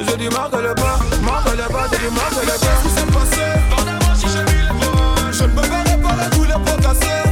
Je 0.00 0.16
dis 0.16 0.28
marque 0.28 0.54
le 0.54 0.74
bas, 0.74 0.98
marque 1.22 1.50
le 1.50 1.72
bas, 1.72 1.86
je 1.92 1.96
dis 1.96 2.14
marque 2.14 2.40
le 2.40 2.46
bas. 2.46 2.52
Qu'est-ce 2.60 2.82
qui 2.82 2.90
s'est 2.94 3.06
passé? 3.06 3.42
Je 5.32 5.44
ne 5.44 5.48
me 5.48 5.62
verrai 5.62 5.96
pas 6.00 6.16
la 6.16 6.36
couleur 6.36 6.60
pour 6.60 6.76
casser. 6.76 7.23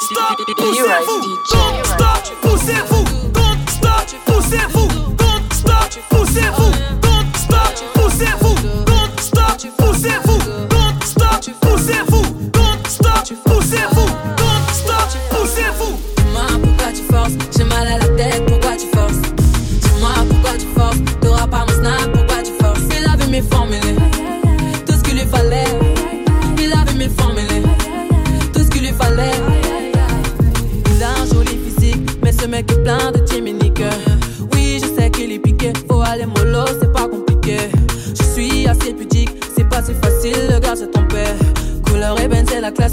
stop, 0.00 0.38
poussez-vous, 0.56 1.20
don't 1.52 1.84
stop, 1.84 2.24
poussez-vous, 2.42 3.04
don't 3.32 3.68
stop, 3.68 4.06
poussez-vous, 4.26 4.88
don't 5.16 5.52
stop, 5.52 5.90
poussez-vous. 6.10 6.99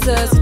us 0.08 0.37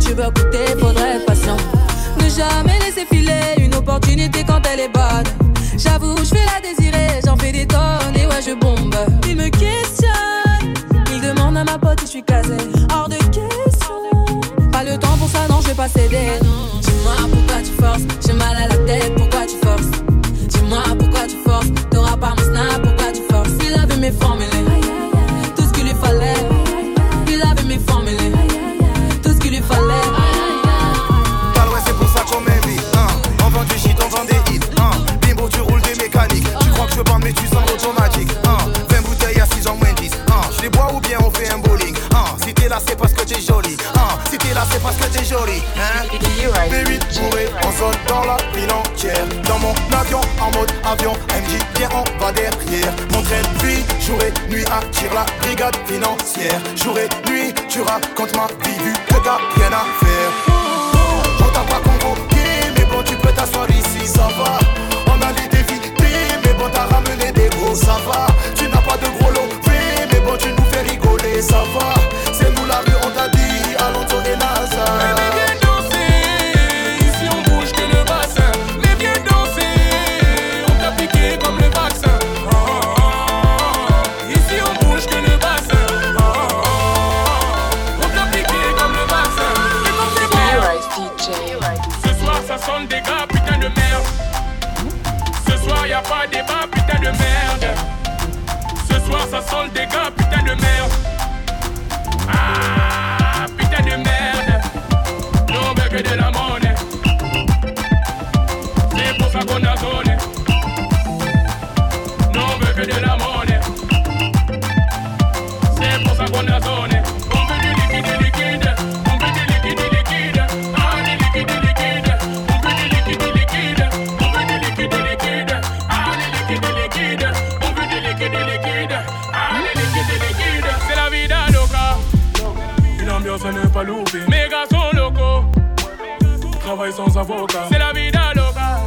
C'est 137.71 137.79
la 137.79 137.93
vida 137.95 138.33
loca. 138.35 138.79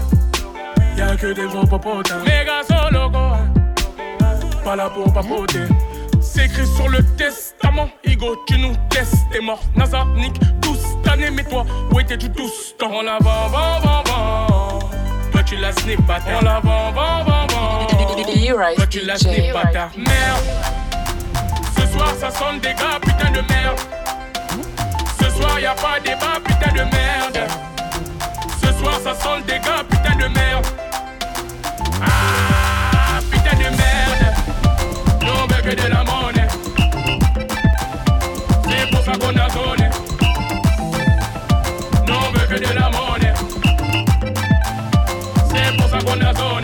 Y'a 0.95 1.15
que 1.15 1.33
des 1.33 1.47
gros 1.47 1.65
popotins. 1.65 2.19
Les 2.23 2.45
gars 2.45 2.61
sont 2.67 2.93
locaux. 2.93 3.35
Pas 4.63 4.75
là 4.75 4.87
pour 4.89 5.11
papoter. 5.11 5.63
C'est 6.21 6.45
écrit 6.45 6.67
sur 6.67 6.89
le 6.89 7.01
testament. 7.17 7.89
Igo, 8.05 8.35
tu 8.45 8.59
nous 8.59 8.75
testes, 8.89 9.15
t'es 9.31 9.39
mort. 9.39 9.61
NASA, 9.75 10.05
tous 10.61 10.79
tannés, 11.03 11.31
mais 11.31 11.43
toi, 11.43 11.65
où 11.91 11.99
étais-tu 11.99 12.31
tous 12.31 12.75
temps? 12.77 12.91
On 12.93 13.01
la 13.01 13.17
vend, 13.19 13.49
bon. 13.49 14.79
Toi 15.31 15.43
tu 15.43 15.55
la 15.55 15.71
snip, 15.71 15.99
bâtard. 16.05 16.39
On 16.39 16.45
la 16.45 16.59
vend, 16.59 17.47
Toi 18.75 18.85
tu 18.87 19.05
la 19.05 19.17
snip, 19.17 19.53
bâtard. 19.53 19.89
Merde. 19.97 20.45
Ce 21.79 21.87
soir, 21.87 22.13
ça 22.19 22.29
sonne 22.29 22.59
des 22.59 22.75
gars, 22.75 22.99
putain 23.01 23.31
de 23.31 23.41
merde. 23.51 23.79
Ce 25.19 25.29
soir, 25.31 25.59
y 25.59 25.65
a 25.65 25.73
pas 25.73 25.99
débat, 26.03 26.39
putain 26.45 26.71
de 26.73 26.83
merde 26.91 27.68
soir, 28.79 28.99
ça 29.03 29.13
sent 29.13 29.35
le 29.37 29.43
dégât, 29.43 29.83
putain 29.89 30.15
de 30.15 30.27
merde. 30.33 30.65
Ah, 32.01 33.19
putain 33.31 33.55
de 33.57 33.69
merde. 33.75 34.25
Non 35.21 35.33
on 35.43 35.47
veut 35.47 35.61
que 35.61 35.75
de 35.75 35.87
la 35.87 36.03
monnaie. 36.03 36.47
C'est 38.67 38.89
pour 38.91 39.03
ça 39.03 39.11
qu'on 39.11 39.35
a 39.35 39.47
donné. 39.49 39.89
Nous 42.07 42.15
on 42.15 42.31
veut 42.31 42.47
que 42.47 42.59
de 42.59 42.73
la 42.73 42.89
monnaie. 42.89 43.33
C'est 45.49 45.77
pour 45.77 45.89
ça 45.89 45.97
qu'on 45.99 46.21
a 46.21 46.33
donné. 46.33 46.58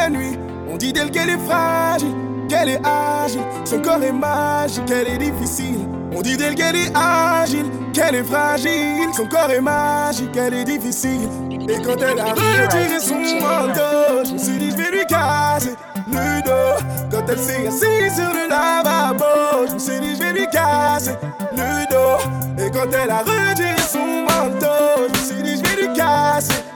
La 0.00 0.08
nuit. 0.08 0.38
On 0.68 0.76
dit 0.76 0.92
d'elle 0.92 1.10
qu'elle 1.10 1.30
est 1.30 1.44
fragile, 1.46 2.14
qu'elle 2.48 2.70
est 2.70 2.80
agile, 2.84 3.42
son 3.64 3.80
corps 3.80 4.02
est 4.02 4.12
magique, 4.12 4.86
qu'elle 4.86 5.08
est 5.08 5.18
difficile. 5.18 5.80
On 6.16 6.22
dit 6.22 6.36
d'elle 6.36 6.54
qu'elle 6.54 6.76
est 6.76 6.92
agile, 6.94 7.66
qu'elle 7.92 8.14
est 8.14 8.24
fragile, 8.24 9.08
son 9.14 9.26
corps 9.26 9.50
est 9.50 9.60
magique, 9.60 10.32
qu'elle 10.32 10.54
est 10.54 10.64
difficile. 10.64 11.28
Et 11.68 11.80
quand 11.82 12.00
elle 12.00 12.18
a 12.18 12.32
retiré 12.32 12.98
son 12.98 13.20
manteau, 13.40 14.24
je 14.24 14.32
me 14.32 14.38
suis 14.38 14.58
dit 14.58 14.70
je 14.70 14.76
vais 14.76 14.90
lui 14.90 15.06
casser 15.06 15.74
le 16.08 16.42
dos. 16.48 16.84
Quand 17.10 17.24
elle 17.28 17.38
s'est 17.38 17.66
assise 17.66 18.14
sur 18.14 18.32
le 18.32 18.48
lavabo, 18.48 19.66
je 19.68 19.74
me 19.74 19.78
suis 19.78 20.00
dit 20.00 20.16
je 20.16 20.22
vais 20.22 20.32
lui 20.32 20.46
casser 20.50 21.14
le 21.52 21.86
dos. 21.90 22.64
Et 22.64 22.70
quand 22.70 22.90
elle 22.92 23.10
a 23.10 23.18
retiré 23.18 23.76
son 23.92 24.24
manteau, 24.28 25.08
je 25.08 25.18
me 25.18 25.24
suis 25.24 25.42
dit 25.42 25.62
je 25.62 25.68
vais 25.68 25.86
lui 25.86 25.92
casser. 25.94 26.69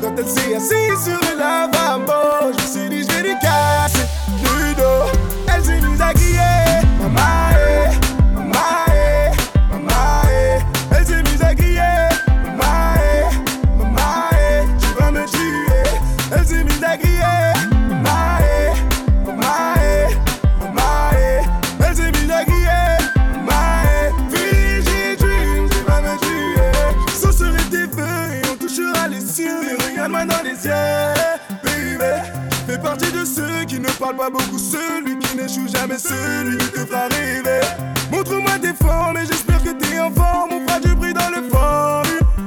Quand 0.00 0.14
elle 0.16 0.26
s'est 0.26 0.54
assise 0.54 1.04
sur 1.04 1.20
le 1.20 1.38
lavabo, 1.38 2.52
je 2.52 2.62
me 2.62 2.66
suis 2.66 2.88
dit 2.88 3.02
je 3.06 3.16
vais 3.16 3.22
lui 3.28 3.34
casser 3.40 4.06
le 4.42 4.74
dos. 4.74 5.18
Elle 5.54 5.62
s'est 5.62 5.80
mise 5.80 6.00
à 6.00 6.14
crier, 6.14 6.80
maman, 6.98 7.59
parlent 34.12 34.32
pas 34.32 34.38
beaucoup, 34.38 34.58
celui 34.58 35.18
qui 35.18 35.36
n'échoue 35.36 35.68
jamais, 35.68 35.98
celui 35.98 36.56
qui 36.58 36.70
te 36.70 36.86
fera 36.86 37.08
rêver. 37.08 37.60
Montre-moi 38.10 38.58
tes 38.60 38.72
formes 38.84 39.16
et 39.16 39.26
j'espère 39.26 39.62
que 39.62 39.70
t'es 39.70 39.98
en 40.00 40.10
forme. 40.10 40.50
On 40.52 40.66
fera 40.66 40.80
du 40.80 40.94
bruit 40.94 41.12
dans 41.12 41.30
le 41.30 41.48
fort. 41.48 42.02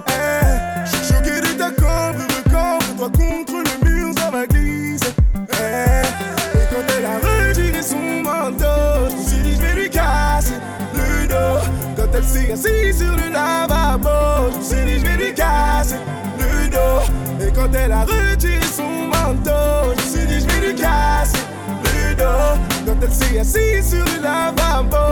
Eh, 0.08 0.86
je 0.86 0.96
suis 0.96 1.14
choqué 1.14 1.42
de 1.42 1.58
ta 1.58 1.72
cambre, 1.72 2.20
recambre 2.46 2.96
toi 2.98 3.10
contre 3.10 3.54
le 3.54 3.90
mur, 3.90 4.14
ça 4.18 4.30
va 4.32 4.46
glisser. 4.46 5.14
Eh, 5.36 6.58
et 6.58 6.66
quand 6.72 6.94
elle 6.98 7.06
a 7.06 7.18
retiré 7.20 7.82
son 7.82 8.22
manteau, 8.24 9.10
je 9.10 9.16
me 9.16 9.24
suis 9.24 9.44
dit 9.44 9.56
je 9.56 9.62
vais 9.62 9.82
lui 9.82 9.90
casser 9.90 10.60
le 10.94 11.28
dos. 11.28 11.60
Quand 11.96 12.10
elle 12.14 12.24
s'est 12.24 12.52
assise 12.52 12.98
sur 12.98 13.16
le 13.16 13.32
lavabo, 13.32 14.52
je 14.52 14.58
me 14.58 14.64
suis 14.64 14.86
dit 14.86 15.00
je 15.00 15.06
vais 15.06 15.26
lui 15.26 15.34
casser 15.34 15.98
le 16.40 16.70
dos. 16.70 17.46
Et 17.46 17.52
quand 17.54 17.74
elle 17.74 17.92
a 17.92 18.02
retiré 18.02 18.23
Quand 23.14 23.20
elle 23.20 23.46
s'est 23.46 23.60
assise 23.60 23.90
sur 23.92 24.06
le 24.06 24.24
lavabo, 24.24 25.03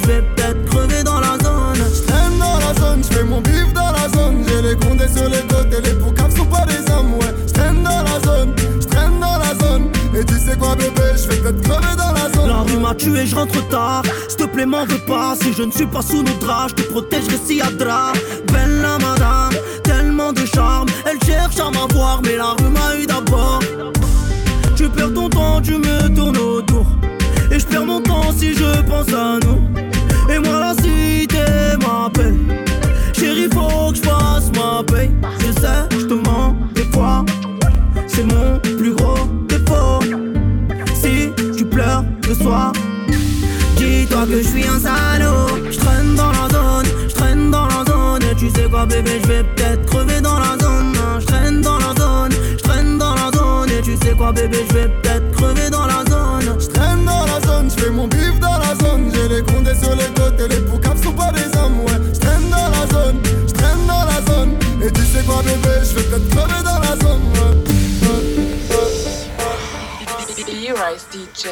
je 0.00 0.06
vais 0.06 0.22
peut-être 0.22 0.64
crever 0.66 1.02
dans 1.02 1.20
la 1.20 1.38
zone 1.42 1.84
Je 1.94 2.02
traîne 2.06 2.38
dans 2.38 2.58
la 2.58 2.74
zone, 2.80 3.02
je 3.02 3.16
fais 3.16 3.24
mon 3.24 3.40
bif 3.40 3.72
dans 3.74 3.92
la 3.92 4.08
zone. 4.08 4.44
J'ai 4.46 4.62
les 4.62 4.76
condés 4.76 5.08
sur 5.08 5.28
les 5.28 5.42
côtés, 5.42 5.80
les 5.82 5.94
poucaves 5.94 6.34
sont 6.36 6.46
pas 6.46 6.64
des 6.66 6.90
hommes, 6.92 7.14
ouais. 7.14 7.34
Je 7.46 7.52
traîne 7.52 7.82
dans 7.82 8.02
la 8.02 8.20
zone, 8.20 8.54
je 8.80 8.86
traîne 8.86 9.20
dans 9.20 9.38
la 9.38 9.54
zone. 9.66 9.90
Et 10.14 10.24
tu 10.24 10.34
sais 10.34 10.56
quoi, 10.58 10.74
bébé, 10.76 11.02
je 11.16 11.28
vais 11.28 11.36
peut-être 11.36 11.62
crever 11.62 11.96
dans 11.96 12.12
la 12.12 12.30
zone. 12.34 12.48
La 12.48 12.60
rue 12.60 12.78
m'a 12.78 12.94
tué, 12.94 13.26
je 13.26 13.34
rentre 13.34 13.66
tard 13.68 14.02
S'il 14.28 14.38
te 14.38 14.44
plaît 14.44 14.66
m'en 14.66 14.84
veux 14.84 14.98
pas 15.06 15.34
Si 15.40 15.52
je 15.52 15.62
ne 15.62 15.70
suis 15.70 15.86
pas 15.86 16.02
sous 16.02 16.22
nos 16.22 16.34
draps 16.40 16.74
Je 16.76 16.82
te 16.82 16.90
protégerai 16.90 17.36
si 17.44 17.56
y'a 17.56 17.70
drap 17.70 18.12
Bella 18.52 18.98
madame 18.98 19.52
Tellement 19.82 20.32
de 20.32 20.44
charme 20.44 20.88
Elle 21.06 21.18
cherche 21.24 21.58
à 21.58 21.70
m'avoir 21.70 22.20
Mais 22.22 22.36
la 22.36 22.50
rue 22.58 22.68
m'a 22.68 22.96
eu 22.96 23.06
d'abord 23.06 23.60
Tu 24.76 24.88
perds 24.88 25.14
ton 25.14 25.28
temps 25.28 25.60
Tu 25.62 25.78
me 25.78 26.14
tournes 26.14 26.36
autour 26.36 26.61
Perds 27.72 27.86
mon 27.86 28.00
temps 28.02 28.30
Si 28.36 28.52
je 28.54 28.82
pense 28.82 29.12
à 29.14 29.38
nous. 29.44 29.62
Et 30.30 30.38
moi 30.38 30.60
la 30.60 30.74
cité 30.74 31.44
m'appelle. 31.80 32.36
Chérie 33.14 33.48
faut 33.52 33.90
que 33.90 33.96
je 33.96 34.02
fasse 34.02 34.50
ma 34.54 34.82
paye. 34.82 35.10
Je 35.38 35.60
sais 35.60 35.88
je 35.90 36.06
te 36.06 36.14
mens 36.14 36.54
des 36.74 36.84
fois 36.92 37.24
C'est 38.06 38.24
mon 38.24 38.58
plus 38.76 38.94
gros 38.94 39.26
défaut. 39.48 40.00
Si 40.94 41.30
tu 41.56 41.64
pleures 41.64 42.04
le 42.28 42.34
soir 42.34 42.72
Dis-toi 43.76 44.26
que 44.26 44.42
je 44.42 44.48
suis 44.48 44.66
un 44.66 44.78
salaud. 44.78 45.64
Je 45.70 45.78
traîne 45.78 46.14
dans 46.14 46.30
la 46.30 46.48
zone, 46.50 46.86
je 47.08 47.14
traîne 47.14 47.50
dans 47.50 47.66
la 47.68 47.84
zone. 47.90 48.22
Et 48.30 48.34
tu 48.36 48.50
sais 48.50 48.68
quoi 48.68 48.84
bébé, 48.84 49.18
je 49.22 49.28
vais 49.28 49.44
peut-être 49.44 49.86
crever 49.86 50.20
dans 50.20 50.38
la 50.38 50.58
zone. 50.60 50.92
Je 51.20 51.26
traîne 51.26 51.60
dans 51.62 51.78
la 51.78 51.94
zone, 51.98 52.32
je 52.58 52.62
traîne 52.62 52.98
dans 52.98 53.14
la 53.14 53.30
zone. 53.34 53.70
Et 53.70 53.80
tu 53.82 53.96
sais 53.96 54.14
quoi 54.14 54.30
bébé, 54.32 54.58
je 54.68 54.74
vais 54.74 54.88
peut-être 54.88 55.30
crever 55.32 55.54
dans 55.54 55.60
la 55.60 55.70
zone 55.70 55.71
sur 60.42 60.48
les 60.48 60.64
poucaves 60.66 61.02
sont 61.02 61.12
pas 61.12 61.30
des 61.32 61.56
hommes, 61.56 61.80
ouais. 61.80 62.00
Je 62.12 62.18
traîne 62.18 62.50
dans 62.50 62.68
la 62.68 62.86
zone, 62.88 63.22
je 63.46 63.52
traîne 63.52 63.86
dans 63.86 64.04
la 64.04 64.20
zone. 64.32 64.56
Et 64.82 64.90
tu 64.90 65.02
sais 65.02 65.22
quoi, 65.24 65.42
bébé, 65.42 65.74
je 65.84 65.94
vais 65.94 66.02
peut-être 66.02 66.28
crever 66.30 66.62
dans 66.64 66.78
la 66.78 66.96
zone, 66.96 67.22
ouais. 67.34 67.62
DJ. 71.12 71.46